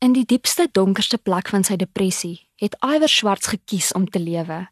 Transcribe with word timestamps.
In 0.00 0.14
die 0.16 0.24
diepste 0.24 0.64
donkerste 0.72 1.18
plek 1.20 1.50
van 1.52 1.60
sy 1.60 1.74
depressie 1.76 2.38
het 2.56 2.72
Iwer 2.80 3.10
Swarts 3.12 3.50
gekies 3.52 3.90
om 3.92 4.06
te 4.08 4.16
lewe. 4.16 4.62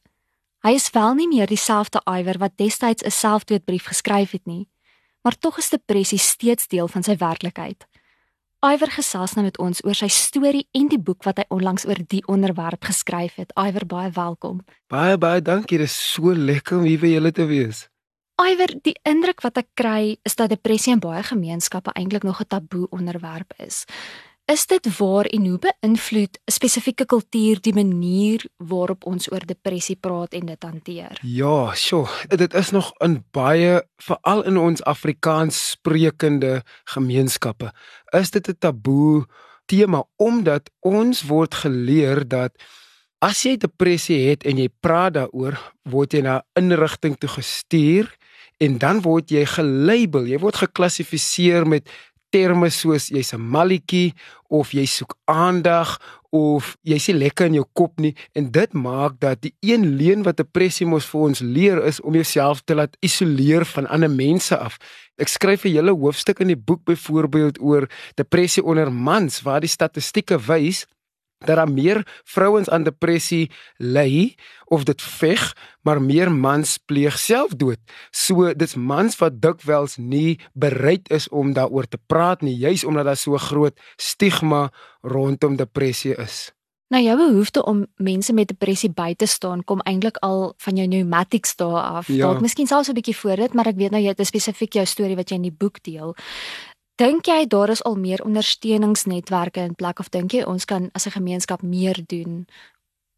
Hy 0.64 0.70
is 0.72 0.86
wel 0.94 1.18
nie 1.18 1.26
meer 1.28 1.50
dieselfde 1.50 2.00
Iwer 2.08 2.38
wat 2.40 2.54
destyds 2.56 3.04
'n 3.04 3.12
selfdoodbrief 3.12 3.90
geskryf 3.92 4.30
het 4.32 4.46
nie, 4.46 4.68
maar 5.20 5.36
tog 5.38 5.58
is 5.58 5.68
depressie 5.68 6.18
steeds 6.18 6.66
deel 6.68 6.88
van 6.88 7.02
sy 7.02 7.16
werklikheid. 7.16 7.84
Iwer 8.64 8.90
gesels 8.90 9.34
nou 9.34 9.44
met 9.44 9.58
ons 9.58 9.84
oor 9.84 9.94
sy 9.94 10.08
storie 10.08 10.66
en 10.72 10.88
die 10.88 10.98
boek 10.98 11.22
wat 11.24 11.36
hy 11.36 11.44
onlangs 11.48 11.84
oor 11.84 12.00
die 12.06 12.24
onderwerp 12.26 12.84
geskryf 12.84 13.34
het. 13.34 13.52
Iwer, 13.52 13.86
baie 13.86 14.10
welkom. 14.10 14.64
Baie 14.86 15.18
baie 15.18 15.42
dankie. 15.42 15.78
Dit 15.78 15.86
is 15.86 16.12
so 16.12 16.32
lekker 16.32 16.78
om 16.78 16.84
hier 16.84 17.00
by 17.00 17.06
julle 17.06 17.32
te 17.32 17.44
wees. 17.44 17.88
Iwer, 18.40 18.70
die 18.82 18.96
indruk 19.02 19.40
wat 19.42 19.58
ek 19.58 19.68
kry 19.74 20.16
is 20.22 20.36
dat 20.36 20.48
depressie 20.48 20.92
in 20.92 21.00
baie 21.00 21.22
gemeenskappe 21.22 21.92
eintlik 21.92 22.22
nog 22.22 22.40
'n 22.40 22.48
taboe 22.48 22.88
onderwerp 22.90 23.52
is. 23.58 23.84
Is 24.48 24.64
dit 24.66 24.86
waar 24.96 25.26
en 25.28 25.46
hoe 25.46 25.58
beïnvloed 25.60 26.38
'n 26.44 26.50
spesifieke 26.50 27.04
kultuur 27.04 27.60
die 27.60 27.74
manier 27.74 28.44
waarop 28.56 29.04
ons 29.04 29.32
oor 29.32 29.44
depressie 29.46 29.96
praat 29.96 30.32
en 30.32 30.46
dit 30.46 30.62
hanteer? 30.62 31.18
Ja, 31.22 31.74
sjo, 31.74 32.08
dit 32.28 32.54
is 32.54 32.70
nog 32.70 32.92
in 32.98 33.24
baie 33.30 33.82
veral 33.96 34.44
in 34.44 34.56
ons 34.56 34.82
Afrikaans 34.82 35.70
sprekende 35.70 36.62
gemeenskappe. 36.84 37.72
Is 38.10 38.30
dit 38.30 38.48
'n 38.48 38.56
taboe 38.58 39.26
tema 39.66 40.04
omdat 40.16 40.70
ons 40.80 41.22
word 41.22 41.54
geleer 41.54 42.28
dat 42.28 42.52
as 43.18 43.42
jy 43.42 43.56
depressie 43.56 44.28
het 44.28 44.44
en 44.44 44.56
jy 44.56 44.68
praat 44.80 45.12
daaroor, 45.12 45.74
word 45.82 46.12
jy 46.12 46.20
na 46.20 46.42
inrigting 46.54 47.18
toe 47.18 47.28
gestuur 47.28 48.16
en 48.56 48.78
dan 48.78 49.02
word 49.02 49.30
jy 49.30 49.44
gelabel, 49.44 50.26
jy 50.26 50.38
word 50.38 50.56
geklassifiseer 50.56 51.66
met 51.66 51.88
terme 52.30 52.70
soos 52.70 53.08
jy's 53.08 53.32
'n 53.32 53.40
malletjie 53.40 54.14
of 54.48 54.72
jy 54.72 54.86
soek 54.86 55.14
aandag 55.24 55.98
of 56.30 56.76
jy's 56.82 57.08
nie 57.08 57.18
lekker 57.24 57.46
in 57.46 57.54
jou 57.54 57.66
kop 57.72 58.00
nie 58.00 58.14
en 58.34 58.50
dit 58.50 58.72
maak 58.72 59.20
dat 59.20 59.40
die 59.42 59.54
een 59.60 59.96
leen 59.96 60.22
wat 60.22 60.36
depressie 60.36 60.86
mos 60.86 61.06
vir 61.06 61.20
ons 61.20 61.40
leer 61.40 61.84
is 61.84 62.00
om 62.00 62.14
jouself 62.14 62.60
te 62.64 62.74
laat 62.74 62.96
isoleer 63.00 63.64
van 63.64 63.86
ander 63.86 64.10
mense 64.10 64.56
af. 64.56 64.76
Ek 65.16 65.28
skryf 65.28 65.64
'n 65.64 65.72
hele 65.72 65.92
hoofstuk 65.92 66.40
in 66.40 66.48
die 66.48 66.56
boek 66.56 66.84
byvoorbeeld 66.84 67.60
oor 67.60 67.88
depressie 68.14 68.62
onder 68.62 68.92
mans 68.92 69.42
waar 69.42 69.60
die 69.60 69.68
statistieke 69.68 70.38
wys 70.38 70.86
dat 71.38 71.56
daar 71.56 71.70
meer 71.70 72.02
vrouens 72.24 72.68
aan 72.68 72.82
depressie 72.82 73.50
ly 73.76 74.34
of 74.64 74.84
dit 74.84 75.02
veg, 75.02 75.56
maar 75.82 76.02
meer 76.02 76.32
mans 76.32 76.78
pleeg 76.78 77.18
selfdood. 77.18 77.78
So 78.10 78.52
dit's 78.54 78.74
mans 78.74 79.16
wat 79.18 79.40
dikwels 79.40 79.96
nie 79.96 80.38
bereid 80.52 81.08
is 81.10 81.28
om 81.28 81.52
daaroor 81.52 81.88
te 81.88 81.98
praat 82.06 82.42
nie, 82.42 82.56
juis 82.56 82.84
omdat 82.84 83.04
daar 83.04 83.16
so 83.16 83.36
groot 83.36 83.78
stigma 83.96 84.68
rondom 85.00 85.56
depressie 85.56 86.14
is. 86.16 86.50
Nou 86.88 87.02
jou 87.04 87.16
behoefte 87.20 87.64
om 87.68 87.82
mense 88.00 88.32
met 88.32 88.48
depressie 88.48 88.88
by 88.88 89.12
te 89.16 89.26
staan 89.28 89.60
kom 89.64 89.82
eintlik 89.84 90.16
al 90.24 90.54
van 90.56 90.78
jou 90.80 90.86
pneumatics 90.88 91.56
daar 91.60 91.82
af. 91.82 92.08
Ja. 92.08 92.24
Dalk 92.24 92.40
miskien 92.40 92.66
selfs 92.66 92.88
'n 92.88 92.96
bietjie 92.96 93.16
voor 93.16 93.36
dit, 93.36 93.52
maar 93.52 93.66
ek 93.66 93.76
weet 93.76 93.90
nou 93.90 94.02
jy 94.02 94.08
het 94.08 94.26
spesifiek 94.26 94.72
jou 94.72 94.86
storie 94.86 95.16
wat 95.16 95.28
jy 95.28 95.36
in 95.36 95.42
die 95.42 95.56
boek 95.58 95.82
deel. 95.82 96.16
Dink 96.98 97.28
jy 97.30 97.44
daar 97.46 97.70
is 97.70 97.82
al 97.86 97.94
meer 97.94 98.24
ondersteuningsnetwerke 98.26 99.62
in 99.62 99.76
plek 99.78 100.00
of 100.02 100.08
dink 100.10 100.32
jy 100.34 100.42
ons 100.42 100.64
kan 100.66 100.88
as 100.98 101.06
'n 101.06 101.14
gemeenskap 101.14 101.62
meer 101.62 101.94
doen 102.06 102.46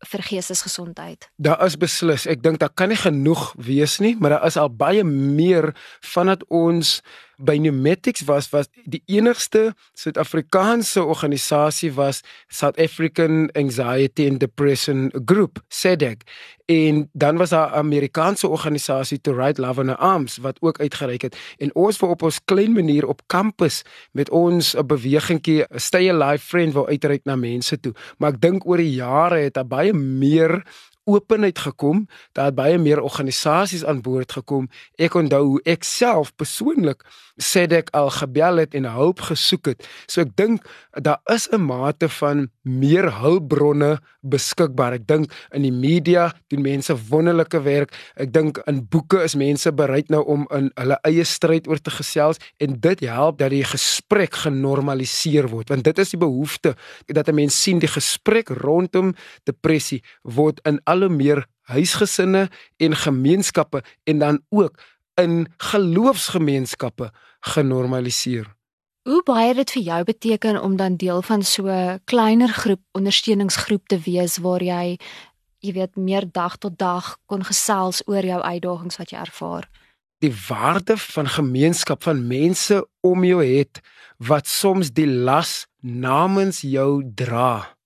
vir 0.05 0.23
geestesgesondheid? 0.23 1.31
Daar 1.37 1.65
is 1.65 1.77
beslis. 1.77 2.27
Ek 2.27 2.43
dink 2.43 2.59
daar 2.59 2.75
kan 2.75 2.89
nie 2.89 2.97
genoeg 2.97 3.55
wees 3.57 3.99
nie, 3.99 4.17
maar 4.19 4.31
daar 4.31 4.47
is 4.47 4.57
al 4.57 4.69
baie 4.69 5.05
meer 5.05 5.75
vandat 6.01 6.45
ons 6.49 7.01
by 7.41 7.57
Pneumatics 7.59 8.25
was 8.29 8.51
was 8.51 8.69
die 8.85 9.03
enigste 9.07 9.75
Suid-Afrikaanse 9.95 11.05
organisasie 11.05 11.93
was 11.97 12.23
South 12.49 12.79
African 12.79 13.51
Anxiety 13.57 14.29
and 14.29 14.41
Depression 14.41 15.11
Group 15.25 15.61
SADC. 15.69 16.23
En 16.71 17.09
dan 17.13 17.37
was 17.37 17.49
daar 17.49 17.71
'n 17.71 17.75
Amerikaanse 17.75 18.49
organisasie 18.49 19.21
To 19.21 19.35
Write 19.35 19.61
Love 19.61 19.81
Our 19.81 19.97
Arms 19.97 20.37
wat 20.37 20.57
ook 20.61 20.81
uitgereik 20.81 21.23
het. 21.23 21.37
En 21.57 21.75
ons 21.75 21.99
wou 21.99 22.13
op 22.13 22.23
ons 22.23 22.45
klein 22.45 22.73
manier 22.73 23.07
op 23.07 23.21
kampus 23.27 23.83
met 24.13 24.31
ons 24.31 24.77
'n 24.77 24.87
bewegingkie 24.87 25.65
Stay 25.69 26.11
Alive 26.11 26.45
Friend 26.47 26.73
wou 26.73 26.87
uitreik 26.89 27.25
na 27.25 27.37
mense 27.37 27.81
toe. 27.81 27.95
Maar 28.19 28.33
ek 28.33 28.41
dink 28.41 28.67
oor 28.67 28.77
die 28.77 28.95
jare 28.95 29.39
het 29.39 29.55
daar 29.55 29.67
baie 29.67 29.93
meer 29.93 30.63
openheid 31.05 31.59
gekom, 31.59 32.07
daar 32.33 32.51
het 32.51 32.55
baie 32.55 32.79
meer 32.79 33.01
organisasies 33.01 33.85
aan 33.85 34.03
boord 34.03 34.33
gekom. 34.33 34.69
Ek 34.99 35.15
onthou 35.15 35.45
hoe 35.47 35.61
ek 35.65 35.85
self 35.85 36.35
persoonlik 36.37 37.05
sê 37.41 37.65
ek 37.73 37.91
al 37.97 38.11
gebel 38.11 38.57
het 38.57 38.75
en 38.75 38.85
hulp 38.85 39.21
gesoek 39.21 39.73
het. 39.73 39.89
So 40.07 40.21
ek 40.21 40.37
dink 40.37 40.67
daar 40.93 41.21
is 41.33 41.49
'n 41.53 41.61
mate 41.61 42.09
van 42.09 42.51
meer 42.63 43.11
hulpbronne 43.21 43.99
beskikbaar. 44.21 44.93
Ek 44.93 45.07
dink 45.07 45.33
in 45.53 45.63
die 45.63 45.73
media 45.73 46.33
doen 46.49 46.63
mense 46.63 46.95
wonderlike 47.09 47.63
werk. 47.63 47.95
Ek 48.17 48.33
dink 48.33 48.59
in 48.67 48.87
boeke 48.89 49.23
is 49.23 49.35
mense 49.35 49.73
bereid 49.73 50.09
nou 50.11 50.25
om 50.25 50.47
in 50.51 50.71
hulle 50.75 50.99
eie 51.03 51.25
stryd 51.25 51.69
oor 51.69 51.81
te 51.81 51.91
gesels 51.91 52.37
en 52.59 52.81
dit 52.81 53.01
help 53.01 53.39
dat 53.39 53.51
die 53.51 53.65
gesprek 53.65 54.35
genormaliseer 54.45 55.49
word 55.49 55.69
want 55.73 55.85
dit 55.85 55.99
is 55.99 56.13
die 56.15 56.21
behoefte 56.21 56.75
dat 57.07 57.29
'n 57.29 57.35
mens 57.35 57.63
sien 57.63 57.79
die 57.79 57.91
gesprek 57.91 58.49
rondom 58.49 59.15
depressie 59.45 60.03
word 60.23 60.61
in 60.65 60.81
al 60.91 61.07
hoe 61.07 61.15
meer 61.15 61.45
huisgesinne 61.71 62.49
en 62.77 62.97
gemeenskappe 62.97 63.83
en 64.05 64.19
dan 64.19 64.41
ook 64.49 64.83
in 65.21 65.47
geloofsgemeenskappe 65.57 67.11
genormaliseer. 67.41 68.49
Hoe 69.09 69.23
baie 69.25 69.55
dit 69.57 69.71
vir 69.71 69.83
jou 69.83 70.05
beteken 70.05 70.61
om 70.63 70.77
dan 70.77 70.97
deel 71.01 71.23
van 71.23 71.43
so 71.43 71.67
'n 71.67 72.01
kleiner 72.05 72.49
groep 72.49 72.83
ondersteuningsgroep 72.93 73.87
te 73.87 73.99
wees 73.99 74.39
waar 74.39 74.63
jy 74.63 74.99
jy 75.61 75.73
weet 75.73 75.97
meer 75.97 76.25
dag 76.33 76.57
tot 76.57 76.79
dag 76.79 77.17
kon 77.27 77.45
gesels 77.45 78.03
oor 78.07 78.25
jou 78.25 78.41
uitdagings 78.41 78.97
wat 78.97 79.11
jy 79.11 79.19
ervaar. 79.19 79.69
Die 80.21 80.33
waarde 80.49 80.97
van 80.97 81.29
gemeenskap 81.29 82.03
van 82.03 82.27
mense 82.27 82.89
om 83.01 83.25
jou 83.25 83.45
het 83.45 83.81
wat 84.17 84.47
soms 84.47 84.93
die 84.93 85.09
las 85.09 85.67
namens 85.81 86.61
jou 86.61 87.03
dra. 87.15 87.77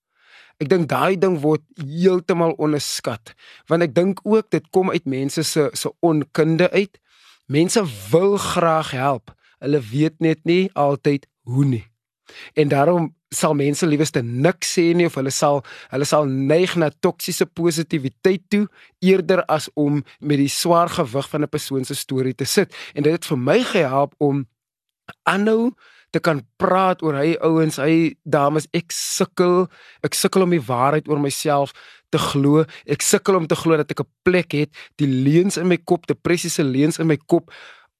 Ek 0.63 0.69
dink 0.71 0.89
daai 0.89 1.17
ding 1.19 1.41
word 1.43 1.63
heeltemal 1.81 2.55
onderskat 2.63 3.35
want 3.71 3.83
ek 3.83 3.95
dink 3.95 4.21
ook 4.23 4.51
dit 4.55 4.67
kom 4.71 4.91
uit 4.91 5.05
mense 5.05 5.43
se 5.43 5.71
se 5.73 5.91
onkunde 6.01 6.71
uit. 6.71 7.01
Mense 7.47 7.83
wil 8.11 8.37
graag 8.37 8.91
help. 8.91 9.35
Hulle 9.61 9.81
weet 9.81 10.21
net 10.21 10.45
nie 10.45 10.71
altyd 10.73 11.27
hoe 11.49 11.65
nie. 11.65 11.85
En 12.55 12.69
daarom 12.69 13.13
sal 13.35 13.55
mense 13.59 13.87
liewerste 13.87 14.23
niks 14.23 14.75
sê 14.77 14.93
nie 14.97 15.09
of 15.11 15.17
hulle 15.19 15.33
sal 15.35 15.63
hulle 15.91 16.07
sal 16.09 16.29
neig 16.31 16.77
na 16.79 16.91
toksiese 17.05 17.47
positiwiteit 17.47 18.45
toe 18.53 18.65
eerder 19.05 19.43
as 19.51 19.69
om 19.75 20.03
met 20.21 20.41
die 20.41 20.51
swaar 20.53 20.89
gewig 20.89 21.29
van 21.33 21.43
'n 21.43 21.51
persoon 21.51 21.85
se 21.85 21.95
storie 21.95 22.35
te 22.35 22.45
sit. 22.45 22.75
En 22.95 23.03
dit 23.03 23.13
het 23.13 23.27
vir 23.27 23.39
my 23.39 23.61
gehelp 23.63 24.15
om 24.19 24.47
aanhou 25.23 25.75
te 26.15 26.23
kan 26.23 26.45
praat 26.63 27.03
oor 27.03 27.19
hy 27.19 27.35
ouens, 27.43 27.81
hy 27.83 28.15
dames, 28.23 28.69
ek 28.77 28.95
sukkel, 28.95 29.65
ek 30.07 30.15
sukkel 30.15 30.47
om 30.47 30.55
die 30.55 30.63
waarheid 30.63 31.11
oor 31.11 31.19
myself 31.23 31.75
te 32.15 32.21
glo. 32.23 32.63
Ek 32.87 33.03
sukkel 33.03 33.41
om 33.41 33.49
te 33.51 33.59
glo 33.59 33.77
dat 33.77 33.91
ek 33.91 34.05
'n 34.07 34.11
plek 34.23 34.53
het, 34.53 34.71
die 34.97 35.11
leuns 35.11 35.59
in 35.59 35.69
my 35.69 35.77
kop, 35.77 36.07
depressiese 36.07 36.63
leuns 36.63 36.99
in 36.99 37.07
my 37.07 37.19
kop 37.27 37.51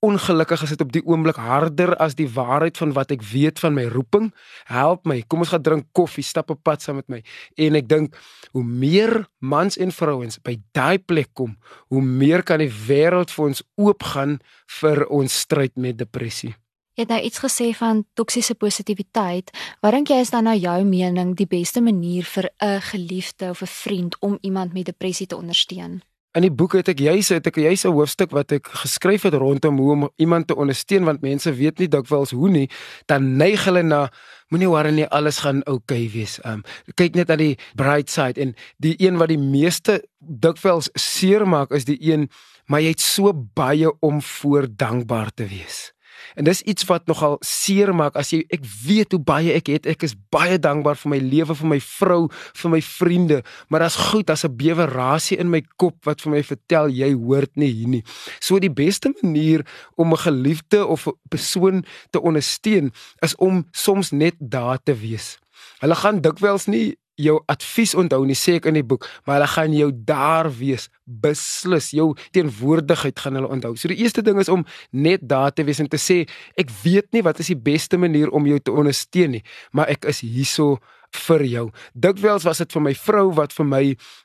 ongelukkig 0.05 0.63
is 0.63 0.75
dit 0.75 0.83
op 0.85 0.93
die 0.93 1.03
oomblik 1.09 1.39
harder 1.41 1.95
as 2.03 2.17
die 2.19 2.29
waarheid 2.29 2.77
van 2.81 2.93
wat 2.97 3.13
ek 3.15 3.23
weet 3.25 3.61
van 3.63 3.77
my 3.77 3.87
roeping. 3.93 4.31
Help 4.69 5.07
my. 5.09 5.21
Kom 5.29 5.45
ons 5.45 5.53
gaan 5.55 5.65
drink 5.65 5.89
koffie, 5.97 6.25
stap 6.25 6.53
op 6.53 6.61
pad 6.67 6.85
saam 6.85 7.01
met 7.01 7.09
my. 7.13 7.23
En 7.57 7.79
ek 7.79 7.89
dink 7.91 8.19
hoe 8.53 8.65
meer 8.65 9.25
mans 9.41 9.79
en 9.81 9.95
vrouens 9.95 10.41
by 10.45 10.59
daai 10.77 10.99
plek 10.99 11.33
kom, 11.39 11.57
hoe 11.93 12.05
meer 12.05 12.45
kan 12.47 12.63
die 12.63 12.73
wêreld 12.89 13.33
vir 13.35 13.49
ons 13.49 13.65
oopgaan 13.81 14.39
vir 14.81 15.07
ons 15.09 15.41
stryd 15.47 15.77
met 15.81 15.99
depressie. 16.01 16.55
Jy 16.95 17.03
het 17.03 17.11
nou 17.11 17.23
iets 17.27 17.41
gesê 17.43 17.73
van 17.75 18.05
toksiese 18.15 18.55
positiwiteit. 18.55 19.51
Wat 19.83 19.97
dink 19.97 20.13
jy 20.13 20.21
is 20.23 20.31
dan 20.31 20.47
nou 20.47 20.55
jou 20.55 20.77
mening 20.87 21.33
die 21.35 21.49
beste 21.51 21.81
manier 21.83 22.23
vir 22.23 22.51
'n 22.63 22.81
geliefde 22.81 23.51
of 23.51 23.63
'n 23.63 23.67
vriend 23.67 24.17
om 24.21 24.39
iemand 24.41 24.73
met 24.73 24.87
depressie 24.87 25.27
te 25.27 25.37
ondersteun? 25.37 26.03
In 26.35 26.43
die 26.43 26.53
boek 26.53 26.73
het 26.73 26.89
ek 26.89 26.99
juis 26.99 27.29
het 27.29 27.47
ek 27.47 27.57
juis 27.57 27.85
'n 27.85 27.93
hoofstuk 27.93 28.31
wat 28.31 28.53
ek 28.53 28.67
geskryf 28.67 29.23
het 29.23 29.35
rondom 29.35 29.79
hoe 29.79 29.93
om 29.93 30.11
iemand 30.17 30.47
te 30.47 30.57
ondersteun 30.57 31.05
want 31.05 31.21
mense 31.21 31.55
weet 31.55 31.79
nie 31.79 31.89
dikwels 31.89 32.31
hoe 32.31 32.51
nie 32.51 32.71
dan 33.07 33.37
neig 33.37 33.65
hulle 33.65 33.83
na 33.83 34.11
moenie 34.49 34.69
worry 34.69 34.91
nie 34.91 35.07
alles 35.07 35.39
gaan 35.39 35.63
oukei 35.65 36.07
okay 36.07 36.11
wees. 36.13 36.39
Um 36.45 36.63
kyk 36.95 37.15
net 37.15 37.31
aan 37.31 37.39
die 37.39 37.59
bright 37.75 38.11
side 38.11 38.41
en 38.41 38.55
die 38.79 38.95
een 38.99 39.17
wat 39.17 39.29
die 39.29 39.39
meeste 39.39 40.05
dikwels 40.19 40.91
seermaak 40.95 41.71
is 41.71 41.85
die 41.85 41.99
een 42.13 42.29
maar 42.67 42.81
jy 42.81 42.89
het 42.89 43.01
so 43.01 43.33
baie 43.33 44.01
om 44.01 44.23
voor 44.23 44.67
dankbaar 44.77 45.31
te 45.35 45.47
wees. 45.47 45.94
En 46.35 46.45
dis 46.45 46.63
iets 46.63 46.85
wat 46.89 47.07
nogal 47.07 47.37
seer 47.41 47.95
maak 47.95 48.17
as 48.17 48.33
jy 48.35 48.43
ek 48.53 48.65
weet 48.87 49.13
hoe 49.13 49.21
baie 49.21 49.53
ek 49.55 49.71
het. 49.73 49.87
Ek 49.87 50.03
is 50.07 50.17
baie 50.35 50.59
dankbaar 50.59 50.97
vir 50.97 51.13
my 51.15 51.21
lewe, 51.23 51.55
vir 51.55 51.71
my 51.75 51.81
vrou, 51.81 52.21
vir 52.33 52.71
my 52.71 52.81
vriende, 52.83 53.43
maar 53.69 53.85
daar's 53.85 54.01
goed 54.11 54.31
as 54.31 54.45
'n 54.45 54.57
bewerasie 54.57 55.39
in 55.39 55.51
my 55.51 55.63
kop 55.77 56.05
wat 56.05 56.21
vir 56.21 56.33
my 56.33 56.43
vertel 56.43 56.89
jy 56.89 57.13
hoort 57.15 57.57
nie 57.57 57.73
hier 57.73 57.89
nie. 57.89 58.05
So 58.41 58.59
die 58.59 58.71
beste 58.73 59.13
manier 59.23 59.65
om 59.97 60.13
'n 60.13 60.19
geliefde 60.19 60.87
of 60.87 61.07
'n 61.07 61.13
persoon 61.29 61.85
te 62.11 62.21
ondersteun 62.21 62.93
is 63.21 63.37
om 63.37 63.67
soms 63.73 64.11
net 64.11 64.35
daar 64.39 64.79
te 64.83 64.95
wees. 64.95 65.39
Hulle 65.81 65.95
gaan 65.95 66.21
dikwels 66.21 66.67
nie 66.67 66.97
jou 67.21 67.37
advies 67.51 67.95
onthou 67.99 68.23
nie 68.27 68.37
sê 68.39 68.57
ek 68.59 68.69
in 68.71 68.79
die 68.79 68.87
boek, 68.87 69.07
maar 69.25 69.39
hulle 69.39 69.51
gaan 69.53 69.77
jou 69.77 69.91
daar 70.07 70.49
wees, 70.59 70.89
beslis. 71.05 71.93
Jou 71.95 72.13
teenwoordigheid 72.35 73.19
gaan 73.21 73.39
hulle 73.39 73.51
onthou. 73.55 73.75
So 73.79 73.91
die 73.93 74.01
eerste 74.03 74.25
ding 74.25 74.41
is 74.43 74.51
om 74.53 74.65
net 74.91 75.23
daar 75.29 75.53
te 75.55 75.67
wees 75.67 75.83
en 75.83 75.91
te 75.91 76.01
sê 76.01 76.25
ek 76.61 76.73
weet 76.83 77.13
nie 77.15 77.23
wat 77.27 77.43
is 77.45 77.53
die 77.53 77.61
beste 77.61 78.01
manier 78.01 78.33
om 78.35 78.47
jou 78.49 78.59
te 78.59 78.75
ondersteun 78.75 79.39
nie, 79.39 79.45
maar 79.73 79.91
ek 79.93 80.09
is 80.11 80.25
hierso 80.27 80.79
vir 81.17 81.45
jou. 81.45 81.65
Dikwels 81.95 82.45
was 82.45 82.59
dit 82.63 82.73
vir 82.73 82.83
my 82.83 82.95
vrou 82.95 83.27
wat 83.37 83.53
vir 83.53 83.67
my 83.67 83.85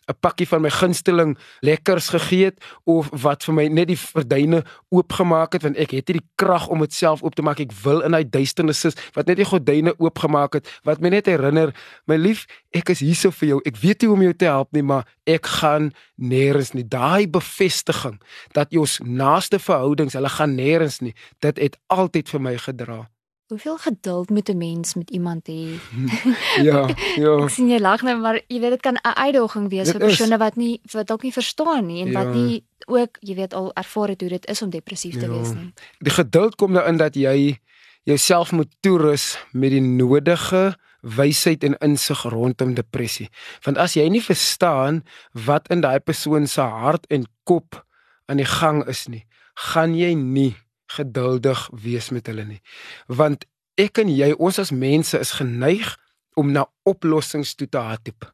'n 0.09 0.18
pakkie 0.21 0.47
van 0.47 0.62
my 0.62 0.69
gunsteling 0.69 1.38
lekkers 1.62 2.09
gegee 2.09 2.45
het 2.45 2.57
of 2.86 3.09
wat 3.12 3.44
vir 3.44 3.53
my 3.53 3.68
net 3.68 3.88
die 3.88 3.97
gordyne 3.97 4.63
oopgemaak 4.89 5.53
het 5.53 5.63
want 5.63 5.77
ek 5.77 5.91
het 5.91 6.07
nie 6.07 6.19
die 6.19 6.27
krag 6.36 6.68
om 6.68 6.80
dit 6.80 6.94
self 6.94 7.24
oop 7.24 7.36
te 7.36 7.41
maak. 7.41 7.59
Ek 7.59 7.71
wil 7.83 8.01
in 8.01 8.13
hy 8.13 8.24
duisternis 8.24 8.80
sit 8.80 9.00
wat 9.13 9.27
net 9.27 9.38
die 9.38 9.45
gordyne 9.45 9.94
oopgemaak 9.97 10.53
het 10.53 10.68
wat 10.83 11.01
my 11.01 11.09
net 11.09 11.25
herinner, 11.25 11.74
my 12.07 12.15
lief, 12.15 12.45
ek 12.74 12.89
is 12.89 13.00
hier 13.00 13.15
so 13.15 13.31
vir 13.31 13.47
jou. 13.47 13.62
Ek 13.65 13.77
weet 13.77 14.01
nie 14.01 14.09
hoe 14.09 14.18
om 14.18 14.24
jou 14.24 14.33
te 14.33 14.45
help 14.45 14.71
nie, 14.74 14.83
maar 14.83 15.06
ek 15.25 15.45
gaan 15.45 15.91
nêrens 16.18 16.74
nie. 16.74 16.83
Daai 16.83 17.27
bevestiging 17.27 18.19
dat 18.53 18.74
ons 18.75 19.00
naaste 19.03 19.59
verhoudings, 19.59 20.13
hulle 20.18 20.30
gaan 20.30 20.56
nêrens 20.57 21.01
nie. 21.01 21.13
Dit 21.39 21.59
het 21.62 21.77
altyd 21.88 22.30
vir 22.30 22.41
my 22.41 22.57
gedra. 22.57 23.07
Hoeveel 23.50 23.78
geduld 23.78 24.30
moet 24.30 24.50
'n 24.50 24.57
mens 24.57 24.94
met 24.96 25.10
iemand 25.10 25.48
hê? 25.50 25.74
ja, 26.69 26.86
ja. 27.24 27.34
Ek 27.44 27.50
sien 27.50 27.69
jy 27.69 27.80
lag 27.81 28.01
nou, 28.06 28.13
maar 28.22 28.38
jy 28.48 28.60
weet 28.60 28.69
dit 28.78 28.81
kan 28.81 28.94
'n 28.94 29.16
uitdaging 29.18 29.69
wees 29.69 29.86
Dit 29.90 29.96
vir 29.98 30.06
persone 30.06 30.34
is. 30.38 30.38
wat 30.40 30.56
nie 30.56 30.80
wat 30.94 31.07
dalk 31.07 31.24
nie 31.24 31.34
verstaan 31.34 31.86
nie 31.86 32.01
en 32.06 32.13
wat 32.13 32.24
Ja. 32.30 32.34
nie 32.34 32.63
ook, 32.88 33.18
jy 33.19 33.36
weet, 33.36 33.54
al 33.54 33.72
ervaar 33.74 34.07
het 34.07 34.22
hoe 34.22 34.30
dit 34.30 34.46
is 34.48 34.62
om 34.62 34.69
depressief 34.69 35.13
te 35.19 35.25
Ja. 35.25 35.31
wees 35.31 35.54
nie. 35.54 35.74
Die 36.00 36.12
geduld 36.13 36.56
kom 36.56 36.74
daarin 36.74 36.98
dat 36.98 37.16
jy 37.16 37.57
jouself 38.04 38.51
moet 38.51 38.69
toerus 38.81 39.38
met 39.51 39.69
die 39.69 39.81
nodige 39.81 40.75
wysheid 41.01 41.63
en 41.63 41.78
insig 41.78 42.24
rondom 42.24 42.74
depressie. 42.74 43.30
Want 43.63 43.78
as 43.78 43.94
jy 43.94 44.07
nie 44.10 44.22
verstaan 44.24 45.04
wat 45.34 45.68
in 45.69 45.81
daai 45.81 46.00
persoon 46.00 46.48
se 46.48 46.62
hart 46.62 47.06
en 47.10 47.25
kop 47.44 47.86
aan 48.25 48.38
die 48.38 48.46
gang 48.46 48.88
is 48.88 49.07
nie, 49.07 49.25
gaan 49.54 49.96
jy 49.96 50.13
nie 50.13 50.56
geduldig 50.95 51.69
wees 51.83 52.09
met 52.09 52.27
hulle 52.27 52.45
nie. 52.45 52.62
Want 53.07 53.45
ek 53.80 54.01
en 54.03 54.12
jy, 54.12 54.33
ons 54.38 54.59
as 54.59 54.74
mense 54.75 55.18
is 55.19 55.31
geneig 55.38 55.95
om 56.39 56.51
na 56.51 56.65
oplossings 56.88 57.56
toe 57.56 57.68
te 57.68 57.81
hardloop. 57.81 58.30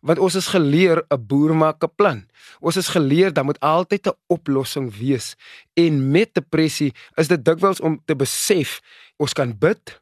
Want 0.00 0.20
ons 0.24 0.34
is 0.38 0.48
geleer 0.48 1.04
'n 1.10 1.26
boer 1.26 1.54
maak 1.54 1.84
'n 1.84 1.94
plan. 1.96 2.28
Ons 2.60 2.76
is 2.76 2.88
geleer 2.88 3.32
dat 3.32 3.44
moet 3.44 3.60
altyd 3.60 4.06
'n 4.06 4.16
oplossing 4.26 4.88
wees. 4.96 5.36
En 5.74 6.10
met 6.10 6.34
depressie 6.34 6.94
is 7.16 7.28
dit 7.28 7.44
dikwels 7.44 7.80
om 7.80 8.00
te 8.04 8.16
besef 8.16 8.80
ons 9.16 9.32
kan 9.32 9.58
bid. 9.58 10.00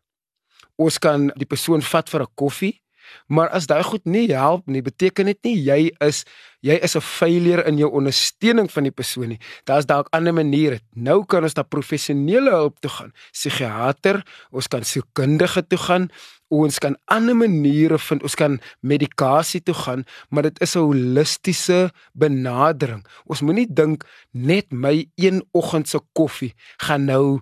Ons 0.76 0.99
kan 0.99 1.32
die 1.34 1.46
persoon 1.46 1.82
vat 1.82 2.08
vir 2.08 2.20
'n 2.22 2.34
koffie. 2.34 2.81
Maar 3.26 3.49
as 3.49 3.66
daai 3.66 3.82
goed 3.82 4.05
nie 4.05 4.26
help 4.32 4.66
nie, 4.66 4.82
beteken 4.82 5.26
dit 5.26 5.38
nie 5.43 5.56
jy 5.56 5.81
is 6.05 6.25
jy 6.60 6.75
is 6.82 6.96
'n 6.96 7.00
failure 7.00 7.64
in 7.66 7.78
jou 7.78 7.90
ondersteuning 7.90 8.70
van 8.70 8.82
die 8.82 8.93
persoon 8.93 9.28
nie. 9.28 9.40
Daar's 9.64 9.87
dalk 9.87 10.08
ander 10.10 10.34
maniere. 10.34 10.81
Nou 10.94 11.25
kan 11.25 11.43
ons 11.43 11.55
na 11.55 11.62
professionele 11.62 12.50
hulp 12.50 12.81
toe 12.81 12.90
gaan. 12.90 13.12
Psigiater, 13.32 14.25
ons 14.50 14.66
kan 14.66 14.82
sielkundige 14.82 15.66
toe 15.66 15.78
gaan. 15.78 16.10
Ons 16.49 16.78
kan 16.78 16.96
ander 17.05 17.37
maniere 17.37 17.99
vind. 17.99 18.22
Ons 18.22 18.34
kan 18.34 18.60
medikasie 18.81 19.62
toe 19.62 19.75
gaan, 19.75 20.05
maar 20.31 20.43
dit 20.43 20.60
is 20.60 20.76
'n 20.76 20.81
holistiese 20.81 21.93
benadering. 22.12 23.05
Ons 23.26 23.40
moenie 23.40 23.66
dink 23.69 24.05
net 24.32 24.72
my 24.72 25.06
een 25.16 25.44
oggend 25.52 25.88
se 25.88 26.00
koffie 26.12 26.55
gaan 26.78 27.05
nou 27.05 27.40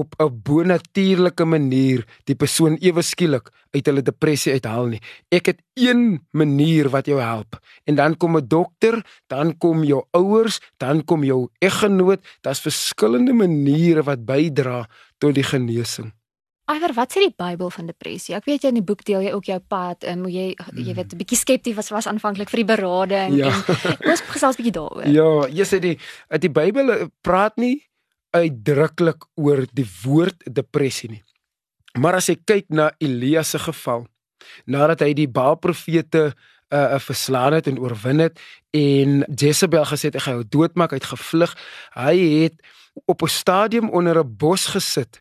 op 0.00 0.14
'n 0.18 0.42
bonatuurlike 0.42 1.44
manier 1.44 2.04
die 2.24 2.36
persoon 2.36 2.76
ewe 2.80 3.02
skielik 3.02 3.50
uit 3.70 3.86
hulle 3.86 4.02
depressie 4.02 4.52
uithaal 4.52 4.86
nie. 4.86 5.00
Ek 5.30 5.46
het 5.46 5.60
een 5.74 6.20
manier 6.32 6.88
wat 6.88 7.06
jou 7.06 7.20
help. 7.20 7.58
En 7.84 7.94
dan 7.94 8.16
kom 8.16 8.36
'n 8.36 8.48
dokter, 8.48 9.04
dan 9.26 9.56
kom 9.58 9.84
jou 9.84 10.04
ouers, 10.10 10.60
dan 10.76 11.04
kom 11.04 11.24
jou 11.24 11.48
eggenoot. 11.58 12.20
Daar's 12.40 12.60
verskillende 12.60 13.32
maniere 13.32 14.02
wat 14.02 14.24
bydra 14.24 14.88
tot 15.18 15.34
die 15.34 15.44
genesing. 15.44 16.12
Iwer, 16.66 16.90
wat 16.94 17.12
sê 17.14 17.22
die 17.22 17.34
Bybel 17.38 17.70
van 17.70 17.86
depressie? 17.86 18.34
Ek 18.34 18.44
weet 18.44 18.64
jy 18.64 18.68
in 18.68 18.80
die 18.80 18.86
boek 18.86 19.04
deel 19.06 19.22
jy 19.22 19.32
ook 19.36 19.44
jou 19.44 19.58
pad 19.70 20.02
en 20.02 20.24
hoe 20.26 20.32
jy 20.32 20.46
jy 20.74 20.94
weet 20.94 21.12
'n 21.14 21.18
bietjie 21.18 21.38
skepties 21.38 21.76
was 21.76 21.90
was 21.94 22.08
aanvanklik 22.10 22.50
vir 22.50 22.64
die 22.64 22.70
berading. 22.74 23.36
Ja. 23.38 23.54
en 24.02 24.10
ons 24.10 24.20
gesels 24.20 24.56
bietjie 24.58 24.74
daaroor. 24.74 25.06
Ja, 25.06 25.46
jy 25.46 25.64
sê 25.64 25.78
die 25.78 25.98
die 26.42 26.50
Bybel 26.50 27.08
praat 27.22 27.56
nie 27.56 27.86
uitdruklik 28.44 29.24
oor 29.34 29.64
die 29.72 29.86
woord 30.04 30.44
depressie 30.44 31.10
nie. 31.10 31.22
Maar 31.96 32.20
as 32.20 32.28
jy 32.28 32.36
kyk 32.44 32.68
na 32.68 32.90
Elia 33.00 33.42
se 33.42 33.58
geval, 33.58 34.06
nadat 34.66 35.00
hy 35.04 35.12
die 35.16 35.28
Baal 35.28 35.56
profete 35.56 36.28
uh, 36.70 36.96
uh 36.96 37.00
verslaan 37.00 37.56
het 37.56 37.66
en 37.70 37.78
oorwin 37.80 38.20
het 38.26 38.40
en 38.76 39.22
Jezebel 39.32 39.86
gesê 39.88 40.10
het 40.10 40.18
hy 40.18 40.24
gaan 40.26 40.40
jou 40.40 40.48
doodmaak, 40.58 40.92
hy 40.92 41.00
het 41.00 41.12
gevlug. 41.12 41.54
Hy 41.94 42.16
het 42.42 42.56
op 43.06 43.22
'n 43.22 43.32
stadium 43.32 43.90
onder 43.90 44.18
'n 44.18 44.36
bos 44.36 44.66
gesit 44.66 45.18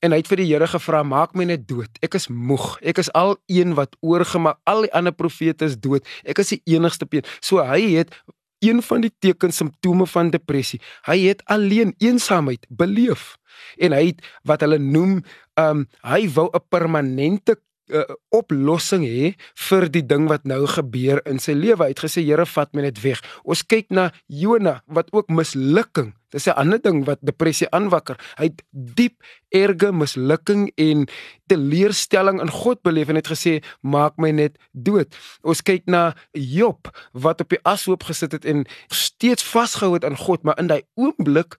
en 0.00 0.12
hy 0.12 0.18
het 0.22 0.28
vir 0.30 0.36
die 0.36 0.46
Here 0.52 0.66
gevra, 0.66 1.02
"Maak 1.02 1.34
my 1.34 1.44
net 1.44 1.68
dood. 1.68 1.90
Ek 2.02 2.14
is 2.14 2.28
moeg. 2.28 2.78
Ek 2.82 2.98
is 2.98 3.12
al 3.12 3.36
een 3.46 3.74
wat 3.74 3.96
oorgemaak. 4.00 4.58
Al 4.64 4.82
die 4.82 4.92
ander 4.92 5.12
profete 5.12 5.64
is 5.64 5.76
dood. 5.76 6.06
Ek 6.24 6.38
is 6.38 6.48
die 6.48 6.62
enigste 6.64 7.06
een." 7.10 7.24
So 7.40 7.58
hy 7.58 7.96
het 7.96 8.14
een 8.58 8.82
van 8.82 9.00
die 9.00 9.12
tekens 9.18 9.56
simptome 9.56 10.06
van 10.06 10.30
depressie. 10.30 10.80
Hy 11.06 11.18
het 11.28 11.44
alleen 11.44 11.94
eensaamheid 11.98 12.66
beleef 12.68 13.36
en 13.76 13.92
hy 13.92 14.10
het 14.10 14.24
wat 14.46 14.62
hulle 14.64 14.78
noem 14.78 15.22
um 15.58 15.86
hy 16.06 16.28
wou 16.34 16.48
'n 16.52 16.64
permanente 16.68 17.58
uh, 17.88 18.04
oplossing 18.34 19.04
hê 19.06 19.34
vir 19.68 19.88
die 19.92 20.04
ding 20.04 20.28
wat 20.28 20.46
nou 20.48 20.64
gebeur 20.66 21.22
in 21.28 21.40
sy 21.42 21.56
lewe. 21.56 21.84
Hy 21.84 21.92
het 21.94 22.04
gesê 22.04 22.24
Here, 22.24 22.46
vat 22.46 22.72
my 22.74 22.84
net 22.86 23.00
weg. 23.02 23.22
Ons 23.44 23.64
kyk 23.66 23.90
na 23.94 24.10
Jona 24.28 24.80
wat 24.86 25.12
ook 25.12 25.30
mislukking. 25.32 26.14
Dis 26.30 26.46
'n 26.46 26.60
ander 26.60 26.80
ding 26.80 27.04
wat 27.04 27.18
depressie 27.20 27.70
aanwakker. 27.70 28.16
Hy 28.36 28.44
het 28.52 28.62
diep 28.70 29.16
erge 29.48 29.92
mislukking 29.92 30.72
en 30.76 31.08
teleurstelling 31.46 32.40
in 32.40 32.50
God 32.50 32.82
beleef 32.82 33.08
en 33.08 33.16
het 33.16 33.28
gesê 33.28 33.64
maak 33.80 34.16
my 34.16 34.30
net 34.30 34.58
dood. 34.72 35.08
Ons 35.42 35.62
kyk 35.62 35.86
na 35.86 36.14
Job 36.32 36.92
wat 37.12 37.40
op 37.40 37.48
die 37.48 37.62
ashoop 37.62 38.04
gesit 38.04 38.32
het 38.32 38.44
en 38.44 38.66
steeds 38.88 39.42
vasgehou 39.42 39.94
het 39.94 40.04
aan 40.04 40.16
God, 40.16 40.42
maar 40.42 40.58
in 40.58 40.66
daai 40.66 40.82
oomblik 40.94 41.56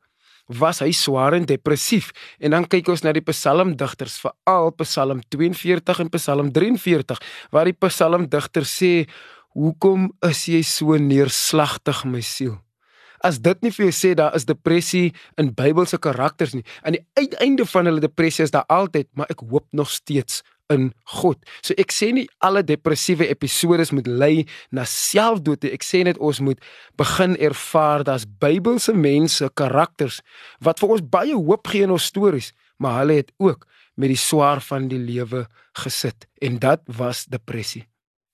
was 0.50 0.82
hy 0.82 0.90
swaar 0.96 1.36
en 1.38 1.46
depressief. 1.46 2.10
En 2.42 2.56
dan 2.56 2.66
kyk 2.70 2.90
ons 2.90 3.04
na 3.06 3.14
die 3.14 3.26
psalmdigters, 3.26 4.18
veral 4.24 4.72
Psalm 4.82 5.22
42 5.30 6.02
en 6.04 6.10
Psalm 6.16 6.50
43, 6.56 7.22
waar 7.54 7.70
die 7.70 7.78
psalmdigter 7.78 8.66
sê: 8.66 9.08
"Hoekom 9.54 10.12
is 10.26 10.46
jy 10.48 10.62
so 10.64 10.98
neerslagtig, 10.98 12.06
my 12.06 12.22
siel?" 12.22 12.58
As 13.22 13.40
dit 13.40 13.62
nie 13.62 13.72
vir 13.72 13.86
jou 13.86 13.92
sê 13.92 14.16
daar 14.16 14.36
is 14.36 14.46
depressie 14.46 15.14
in 15.38 15.54
Bybelse 15.54 16.00
karakters 16.00 16.54
nie. 16.54 16.64
Aan 16.84 16.96
die 16.96 17.06
uiteinde 17.20 17.66
van 17.66 17.86
hulle 17.86 18.00
depressie 18.00 18.44
is 18.44 18.52
daar 18.52 18.66
altyd, 18.70 19.10
maar 19.14 19.28
ek 19.30 19.44
hoop 19.44 19.68
nog 19.72 19.90
steeds 19.92 20.42
in 20.70 20.92
God. 21.20 21.42
So 21.66 21.76
ek 21.82 21.94
sê 21.94 22.12
nie 22.14 22.28
alle 22.46 22.62
depressiewe 22.66 23.28
episodes 23.30 23.92
moet 23.96 24.08
lei 24.08 24.46
na 24.76 24.86
selfdood 24.88 25.66
nie. 25.66 25.74
Ek 25.76 25.86
sê 25.86 26.04
net 26.06 26.20
ons 26.22 26.42
moet 26.46 26.62
begin 27.00 27.36
ervaar 27.42 28.06
dat's 28.08 28.28
Bybelse 28.40 28.94
mense, 28.94 29.50
karakters 29.58 30.22
wat 30.66 30.82
vir 30.82 30.96
ons 30.96 31.06
baie 31.06 31.36
hoop 31.36 31.70
gee 31.72 31.88
in 31.88 31.96
ons 31.96 32.10
stories, 32.12 32.54
maar 32.78 33.02
hulle 33.02 33.22
het 33.24 33.34
ook 33.42 33.66
met 34.00 34.14
die 34.14 34.20
swaar 34.20 34.62
van 34.64 34.88
die 34.92 35.02
lewe 35.02 35.46
gesit 35.82 36.30
en 36.42 36.60
dit 36.62 36.92
was 37.00 37.26
depressie. 37.28 37.86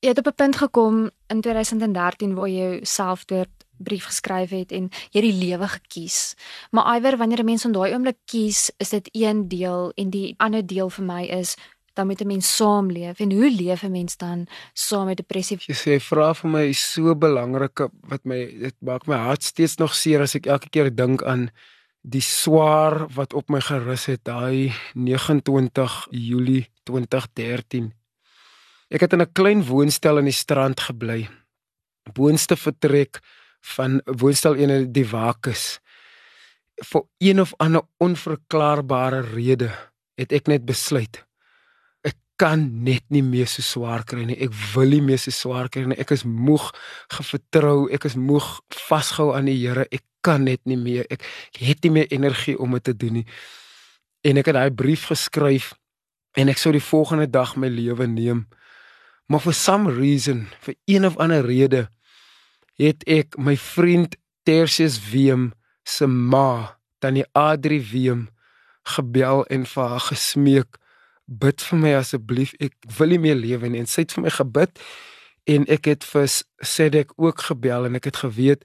Jy 0.04 0.12
het 0.14 0.20
op 0.22 0.28
'n 0.28 0.36
punt 0.36 0.56
gekom 0.56 1.10
in 1.34 1.42
2013 1.42 2.36
waar 2.36 2.50
jy 2.50 2.80
selfdood 2.84 3.50
brief 3.78 4.06
geskryf 4.06 4.50
het 4.50 4.72
en 4.72 4.90
jy 5.12 5.22
die 5.22 5.34
lewe 5.34 5.68
gekies. 5.68 6.36
Maar 6.72 6.96
iwer 6.98 7.18
wanneer 7.18 7.40
'n 7.40 7.46
mens 7.46 7.66
in 7.66 7.72
daai 7.72 7.94
oomblik 7.94 8.18
kies, 8.26 8.72
is 8.78 8.90
dit 8.90 9.10
een 9.12 9.48
deel 9.48 9.92
en 9.96 10.10
die 10.10 10.36
ander 10.38 10.66
deel 10.66 10.90
vir 10.90 11.06
my 11.06 11.24
is 11.24 11.56
dan 11.96 12.08
moet 12.08 12.22
'n 12.22 12.28
mens 12.28 12.56
saamleef. 12.56 13.20
En 13.20 13.32
hoe 13.32 13.52
leef 13.52 13.84
'n 13.84 13.92
mens 13.92 14.18
dan 14.18 14.48
saam 14.74 15.06
met 15.06 15.18
depressie? 15.18 15.58
Jy 15.66 15.76
sê 15.76 16.02
vra 16.04 16.34
vir 16.34 16.50
my 16.50 16.64
is 16.68 16.92
so 16.92 17.16
belangrik 17.16 17.80
wat 18.08 18.24
my 18.24 18.46
dit 18.60 18.76
maak 18.80 19.08
my 19.08 19.16
hart 19.16 19.44
steeds 19.44 19.76
nog 19.76 19.96
seer 19.96 20.22
as 20.22 20.36
ek 20.36 20.46
elke 20.46 20.70
keer 20.70 20.96
dink 20.96 21.24
aan 21.24 21.50
die 22.02 22.22
swaar 22.22 23.08
wat 23.14 23.34
op 23.34 23.50
my 23.50 23.62
gerus 23.62 24.06
het 24.06 24.24
daai 24.24 24.74
29 24.94 26.08
Julie 26.12 26.68
2013. 26.84 27.94
Ek 28.90 29.02
het 29.02 29.14
in 29.14 29.22
'n 29.22 29.32
klein 29.34 29.64
woonstel 29.66 30.18
in 30.18 30.26
die 30.26 30.34
strand 30.44 30.80
gebly. 30.80 31.30
Boonste 32.14 32.56
vertrek 32.56 33.20
van 33.62 34.02
woonstel 34.06 34.56
een 34.56 34.92
die 34.92 35.08
Wakus. 35.10 35.80
Vir 36.76 37.04
een 37.18 37.42
of 37.42 37.54
ander 37.58 37.82
onverklaarbare 37.98 39.22
rede 39.22 39.72
het 40.16 40.32
ek 40.32 40.48
net 40.48 40.66
besluit 40.66 41.26
kan 42.36 42.66
net 42.84 43.04
nie 43.14 43.24
meer 43.24 43.48
so 43.48 43.64
swaar 43.64 44.04
kry 44.08 44.26
nie. 44.28 44.38
Ek 44.44 44.54
wil 44.74 44.92
nie 44.92 45.04
meer 45.04 45.20
so 45.22 45.32
swaar 45.32 45.70
kry 45.72 45.86
nie. 45.88 46.00
Ek 46.02 46.12
is 46.16 46.26
moeg 46.28 46.68
gevertrou. 47.16 47.86
Ek 47.96 48.08
is 48.10 48.18
moeg 48.20 48.48
vasgehou 48.88 49.32
aan 49.38 49.48
die 49.50 49.58
Here. 49.62 49.88
Ek 49.92 50.04
kan 50.26 50.44
net 50.48 50.64
nie 50.66 50.80
meer. 50.80 51.08
Ek 51.12 51.24
het 51.60 51.86
nie 51.86 51.94
meer 52.00 52.12
energie 52.12 52.58
om 52.60 52.76
dit 52.78 52.88
te 52.90 52.96
doen 52.98 53.22
nie. 53.22 53.26
En 54.26 54.42
ek 54.42 54.50
het 54.50 54.58
daai 54.58 54.74
brief 54.74 55.08
geskryf 55.12 55.74
en 56.36 56.52
ek 56.52 56.60
sou 56.60 56.74
die 56.76 56.84
volgende 56.84 57.30
dag 57.32 57.56
my 57.56 57.70
lewe 57.72 58.08
neem. 58.10 58.46
Maar 59.32 59.42
for 59.42 59.56
some 59.56 59.94
reason, 59.94 60.46
vir 60.62 60.76
een 60.86 61.06
of 61.08 61.18
ander 61.18 61.46
rede, 61.46 61.88
het 62.78 63.06
ek 63.10 63.38
my 63.42 63.56
vriend 63.58 64.18
Tertius 64.46 65.00
Wiem 65.10 65.54
se 65.88 66.06
ma, 66.06 66.78
tannie 67.00 67.26
Adri 67.34 67.80
Wiem, 67.82 68.28
gebel 68.96 69.46
en 69.50 69.66
vir 69.66 69.88
haar 69.90 70.04
gesmeek, 70.12 70.78
"Bid 71.26 71.62
vir 71.62 71.80
my 71.80 71.94
asseblief, 71.96 72.54
ek 72.60 72.74
wil 72.98 73.08
nie 73.10 73.20
meer 73.20 73.36
lewe 73.36 73.70
nie." 73.70 73.80
En 73.80 73.86
sy 73.90 74.02
het 74.02 74.14
vir 74.14 74.24
my 74.24 74.30
gebid 74.30 74.80
en 75.46 75.66
ek 75.68 75.86
het 75.86 76.04
vir 76.04 76.28
Sedek 76.62 77.14
ook 77.18 77.42
gebel 77.42 77.86
en 77.86 77.96
ek 77.96 78.06
het 78.06 78.18
geweet 78.18 78.64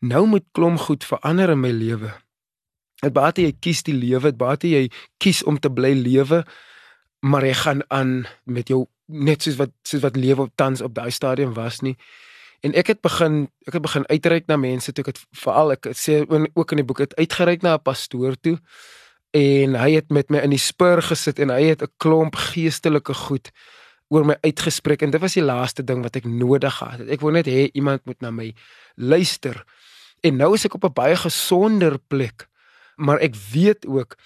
nou 0.00 0.26
moet 0.26 0.44
klom 0.52 0.78
goed 0.78 1.04
verander 1.04 1.50
in 1.50 1.60
my 1.60 1.70
lewe. 1.70 2.12
Dit 3.00 3.12
baat 3.12 3.38
jy 3.38 3.52
kies 3.60 3.82
die 3.82 3.96
lewe, 3.96 4.32
dit 4.32 4.38
baat 4.40 4.64
jy 4.64 4.88
kies 5.20 5.42
om 5.44 5.58
te 5.60 5.70
bly 5.72 5.92
lewe, 5.96 6.44
maar 7.20 7.44
jy 7.44 7.52
gaan 7.54 7.82
aan 7.88 8.26
met 8.44 8.68
jou 8.68 8.86
net 9.06 9.44
soos 9.44 9.58
wat 9.60 9.72
soos 9.84 10.02
wat 10.04 10.16
lewe 10.16 10.46
op 10.48 10.56
tans 10.56 10.80
op 10.80 10.94
daai 10.94 11.10
stadium 11.10 11.52
was 11.56 11.80
nie. 11.84 11.96
En 12.64 12.74
ek 12.76 12.94
het 12.94 13.00
begin 13.04 13.48
ek 13.68 13.76
het 13.76 13.84
begin 13.84 14.06
uitreik 14.08 14.48
na 14.48 14.56
mense 14.60 14.92
toe 14.92 15.04
ek 15.04 15.12
het 15.12 15.20
veral 15.42 15.72
ek 15.76 15.92
sê 15.96 16.22
ook 16.28 16.72
in 16.72 16.80
die 16.80 16.86
boek 16.86 17.04
het 17.04 17.16
uitgereik 17.16 17.62
na 17.62 17.76
'n 17.76 17.84
pastoor 17.84 18.36
toe 18.40 18.58
en 19.36 19.76
hy 19.78 19.90
het 19.94 20.10
met 20.10 20.30
my 20.30 20.42
in 20.44 20.54
die 20.54 20.62
spur 20.62 21.02
gesit 21.02 21.38
en 21.38 21.52
hy 21.54 21.70
het 21.70 21.82
'n 21.82 21.92
klomp 21.98 22.34
geestelike 22.34 23.14
goed 23.14 23.50
oor 24.08 24.24
my 24.26 24.36
uitgespreek 24.42 25.02
en 25.02 25.10
dit 25.10 25.20
was 25.20 25.34
die 25.38 25.44
laaste 25.44 25.84
ding 25.84 26.02
wat 26.02 26.16
ek 26.16 26.24
nodig 26.24 26.74
gehad 26.74 26.98
het. 26.98 27.08
Ek 27.08 27.20
wou 27.20 27.32
net 27.32 27.46
hê 27.46 27.70
iemand 27.72 28.04
moet 28.04 28.20
na 28.20 28.30
my 28.30 28.54
luister. 28.96 29.64
En 30.22 30.36
nou 30.36 30.54
is 30.54 30.64
ek 30.64 30.74
op 30.74 30.84
'n 30.84 30.92
baie 30.92 31.16
gesonder 31.16 31.98
plek. 31.98 32.48
Maar 32.96 33.18
ek 33.18 33.34
weet 33.52 33.86
ook 33.86 34.16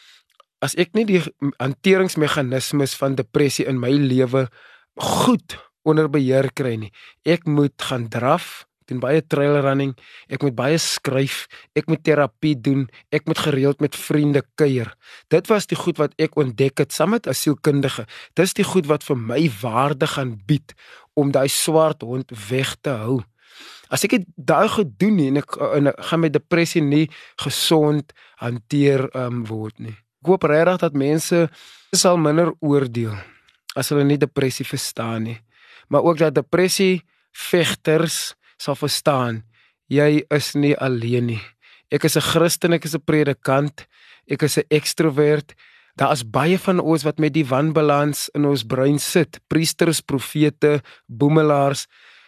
as 0.58 0.75
ek 0.75 0.94
nie 0.94 1.04
die 1.04 1.23
hanteringsmeganismes 1.61 2.94
van 2.94 3.14
depressie 3.14 3.66
in 3.66 3.78
my 3.78 3.90
lewe 3.90 4.49
goed 4.96 5.58
onder 5.82 6.08
beheer 6.11 6.49
kry 6.52 6.76
nie. 6.76 6.92
Ek 7.23 7.44
moet 7.46 7.76
gaan 7.76 8.08
draf, 8.08 8.66
doen 8.91 9.00
baie 9.00 9.23
trail 9.23 9.61
running, 9.64 9.95
ek 10.29 10.43
moet 10.43 10.55
baie 10.57 10.79
skryf, 10.79 11.45
ek 11.76 11.88
moet 11.91 12.03
terapie 12.05 12.55
doen, 12.57 12.87
ek 13.14 13.26
moet 13.26 13.38
gereeld 13.38 13.81
met 13.81 13.97
vriende 13.97 14.43
kuier. 14.61 14.91
Dit 15.33 15.49
was 15.53 15.67
die 15.71 15.79
goed 15.79 16.00
wat 16.03 16.14
ek 16.21 16.37
ontdek 16.37 16.85
het 16.85 16.93
saam 16.93 17.11
met 17.11 17.26
'n 17.26 17.35
sielkundige. 17.35 18.07
Dis 18.35 18.55
die 18.55 18.64
goed 18.64 18.87
wat 18.87 19.05
vir 19.05 19.17
my 19.17 19.50
waarde 19.62 20.07
gaan 20.07 20.41
bied 20.47 20.75
om 21.14 21.31
daai 21.31 21.49
swart 21.49 22.03
hond 22.03 22.31
weg 22.50 22.76
te 22.83 22.91
hou. 22.91 23.23
As 23.91 24.05
ek 24.05 24.11
dit 24.11 24.26
daai 24.37 24.69
gedoen 24.69 25.17
nie 25.17 25.29
en 25.29 25.37
ek 25.37 25.57
en 25.76 25.87
ek 25.87 26.00
gaan 26.09 26.21
my 26.21 26.31
depressie 26.33 26.83
nie 26.83 27.09
gesond 27.37 28.12
hanteer 28.43 29.09
um, 29.14 29.45
word 29.45 29.79
nie. 29.79 29.97
Ek 30.25 30.31
hoop 30.33 30.47
regtig 30.49 30.81
dat 30.81 30.95
mense 30.95 31.49
sal 31.95 32.17
minder 32.17 32.53
oordeel 32.61 33.14
as 33.76 33.91
hulle 33.91 34.05
nie 34.07 34.19
depressie 34.19 34.67
verstaan 34.67 35.26
nie, 35.29 35.38
maar 35.91 36.07
ook 36.07 36.19
dat 36.19 36.35
depressie 36.35 37.03
vegters 37.35 38.35
sal 38.58 38.75
verstaan 38.75 39.42
jy 39.88 40.25
is 40.32 40.54
nie 40.54 40.75
alleen 40.76 41.26
nie. 41.34 41.42
Ek 41.90 42.04
is 42.04 42.16
'n 42.16 42.20
Christen, 42.20 42.73
ek 42.73 42.84
is 42.84 42.94
'n 42.94 43.04
predikant, 43.04 43.87
ek 44.28 44.42
is 44.42 44.58
'n 44.58 44.64
ekstrovert. 44.70 45.54
Daar 45.96 46.12
is 46.12 46.25
baie 46.25 46.58
van 46.58 46.80
ons 46.80 47.04
wat 47.04 47.18
met 47.18 47.32
die 47.32 47.44
wanbalans 47.44 48.28
in 48.34 48.44
ons 48.44 48.64
brein 48.64 48.99
sit. 48.99 49.38
Priesters, 49.49 50.00
profete, 50.00 50.82
boemelaars. 51.06 51.87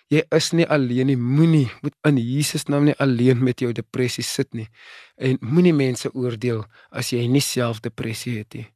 Jy 0.08 0.22
is 0.30 0.52
nie 0.52 0.66
alleen 0.66 1.06
nie. 1.06 1.16
Moenie 1.16 1.70
moet 1.82 1.94
in 2.04 2.16
Jesus 2.16 2.68
naam 2.68 2.84
nie 2.84 2.94
alleen 2.98 3.42
met 3.42 3.58
jou 3.60 3.72
depressie 3.72 4.22
sit 4.22 4.54
nie. 4.54 4.68
En 5.18 5.36
moenie 5.40 5.74
mense 5.74 6.12
oordeel 6.14 6.64
as 6.92 7.10
jy 7.10 7.26
nie 7.26 7.40
self 7.40 7.80
depressie 7.80 8.38
het 8.38 8.54
nie. 8.54 8.75